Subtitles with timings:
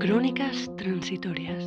[0.00, 1.62] Crónicas transitorias.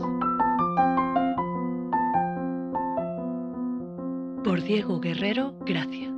[4.44, 6.10] Por Diego Guerrero Gracia.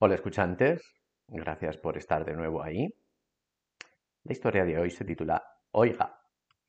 [0.00, 0.82] Hola escuchantes,
[1.28, 2.92] gracias por estar de nuevo ahí.
[4.24, 6.18] La historia de hoy se titula Oiga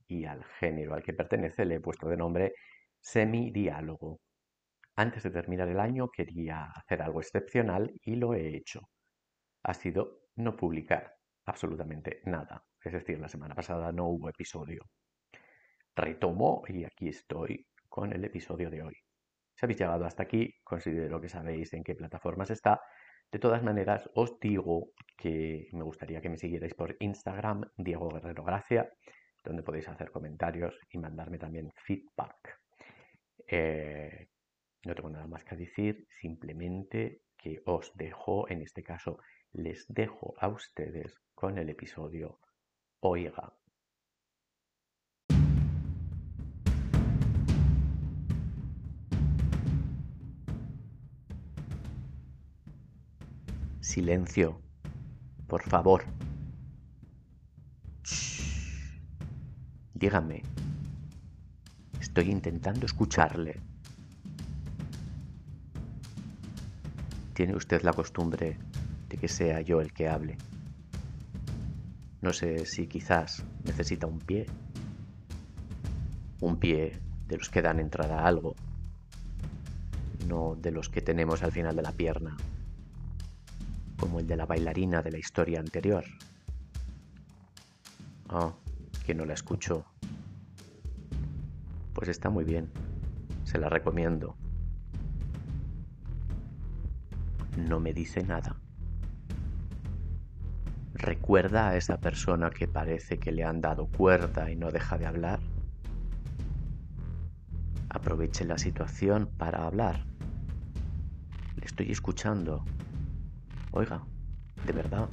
[0.07, 2.53] y al género al que pertenece le he puesto de nombre
[2.99, 4.19] semidiálogo.
[4.95, 8.81] Antes de terminar el año quería hacer algo excepcional y lo he hecho.
[9.63, 11.13] Ha sido no publicar
[11.45, 12.63] absolutamente nada.
[12.83, 14.83] Es decir, la semana pasada no hubo episodio.
[15.95, 18.95] Retomo y aquí estoy con el episodio de hoy.
[19.55, 22.81] Si habéis llegado hasta aquí, considero que sabéis en qué plataformas está.
[23.31, 28.43] De todas maneras, os digo que me gustaría que me siguierais por Instagram, Diego Guerrero
[28.43, 28.89] Gracia,
[29.43, 32.59] donde podéis hacer comentarios y mandarme también feedback.
[33.51, 34.29] Eh,
[34.85, 39.17] no tengo nada más que decir, simplemente que os dejo, en este caso,
[39.53, 42.39] les dejo a ustedes con el episodio
[42.99, 43.53] Oiga.
[53.79, 54.61] Silencio,
[55.47, 56.03] por favor.
[58.03, 58.99] Shh.
[59.95, 60.43] Dígame,
[62.19, 63.61] Estoy intentando escucharle.
[67.33, 68.57] ¿Tiene usted la costumbre
[69.07, 70.37] de que sea yo el que hable?
[72.19, 74.47] No sé si quizás necesita un pie.
[76.41, 76.99] Un pie
[77.29, 78.53] de los que dan entrada a algo,
[80.27, 82.35] no de los que tenemos al final de la pierna,
[83.97, 86.03] como el de la bailarina de la historia anterior.
[88.27, 88.51] Ah,
[89.05, 89.85] que no la escucho
[91.93, 92.69] pues está muy bien.
[93.43, 94.35] Se la recomiendo.
[97.57, 98.55] No me dice nada.
[100.93, 105.05] ¿Recuerda a esa persona que parece que le han dado cuerda y no deja de
[105.05, 105.39] hablar?
[107.89, 110.05] Aproveche la situación para hablar.
[111.55, 112.63] Le estoy escuchando.
[113.71, 114.03] Oiga,
[114.65, 115.09] de verdad,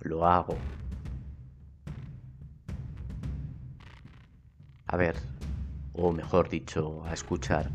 [0.00, 0.56] lo hago.
[4.86, 5.16] A ver,
[5.94, 7.70] o mejor dicho, a escuchar.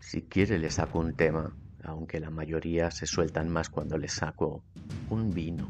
[0.00, 1.54] Si quiere le saco un tema,
[1.84, 4.64] aunque la mayoría se sueltan más cuando le saco
[5.08, 5.68] un vino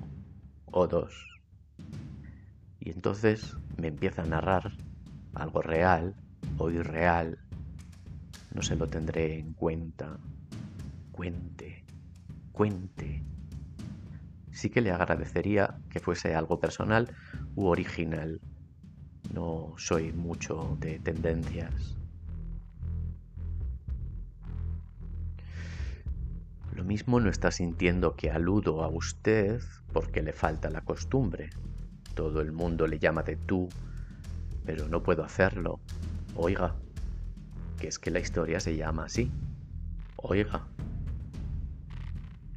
[0.67, 1.27] o dos.
[2.81, 4.73] Y entonces me empieza a narrar
[5.35, 6.15] algo real
[6.57, 7.39] o irreal.
[8.55, 10.19] No se lo tendré en cuenta.
[11.13, 11.85] Cuente,
[12.53, 13.23] cuente.
[14.53, 17.15] Sí que le agradecería que fuese algo personal
[17.55, 18.41] u original,
[19.33, 21.97] no soy mucho de tendencias.
[26.75, 29.61] Lo mismo no está sintiendo que aludo a usted
[29.93, 31.51] porque le falta la costumbre.
[32.15, 33.69] Todo el mundo le llama de tú,
[34.65, 35.81] pero no puedo hacerlo.
[36.37, 36.77] Oiga,
[37.81, 39.31] que es que la historia se llama así.
[40.17, 40.69] Oiga,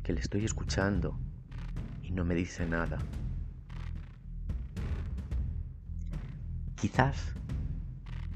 [0.04, 1.18] que le estoy escuchando
[2.04, 3.00] y no me dice nada.
[6.82, 7.36] Quizás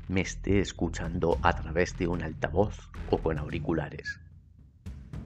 [0.08, 4.20] me esté escuchando a través de un altavoz o con auriculares.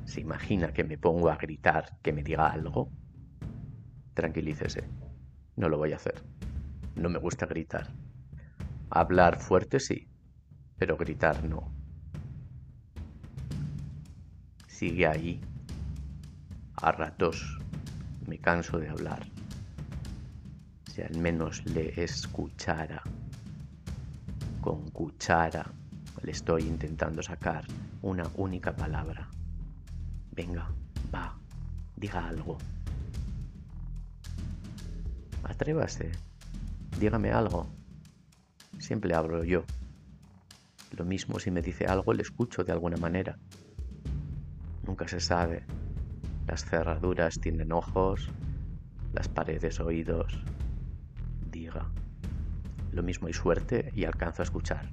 [0.05, 2.89] ¿Se imagina que me pongo a gritar que me diga algo?
[4.13, 4.87] Tranquilícese,
[5.57, 6.23] no lo voy a hacer.
[6.95, 7.87] No me gusta gritar.
[8.89, 10.07] Hablar fuerte sí,
[10.77, 11.73] pero gritar no.
[14.65, 15.41] Sigue ahí.
[16.77, 17.59] A ratos
[18.25, 19.27] me canso de hablar
[21.03, 23.01] al menos le escuchara.
[24.61, 25.65] Con cuchara
[26.23, 27.65] le estoy intentando sacar
[28.01, 29.29] una única palabra.
[30.31, 30.69] Venga,
[31.13, 31.37] va,
[31.95, 32.57] diga algo.
[35.43, 36.11] Atrévase,
[36.99, 37.67] dígame algo.
[38.77, 39.63] Siempre hablo yo.
[40.97, 43.37] Lo mismo si me dice algo, le escucho de alguna manera.
[44.85, 45.63] Nunca se sabe.
[46.47, 48.29] Las cerraduras tienen ojos,
[49.13, 50.41] las paredes oídos,
[51.69, 51.85] diga.
[52.91, 54.89] Lo mismo hay suerte y alcanzo a escuchar.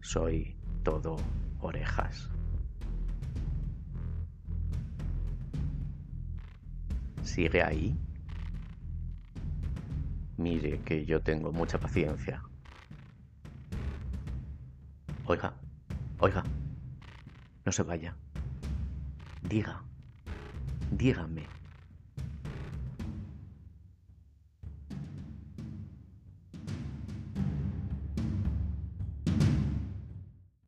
[0.00, 1.16] Soy todo
[1.60, 2.28] orejas.
[7.22, 7.96] ¿Sigue ahí?
[10.36, 12.42] Mire que yo tengo mucha paciencia.
[15.24, 15.54] Oiga,
[16.18, 16.42] oiga,
[17.64, 18.16] no se vaya.
[19.42, 19.82] Diga,
[20.90, 21.61] dígame.